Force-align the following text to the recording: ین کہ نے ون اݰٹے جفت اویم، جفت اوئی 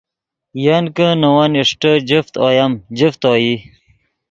ین 0.65 0.85
کہ 0.95 1.07
نے 1.19 1.27
ون 1.35 1.51
اݰٹے 1.61 1.91
جفت 2.09 2.33
اویم، 2.43 2.71
جفت 2.97 3.21
اوئی 3.29 3.53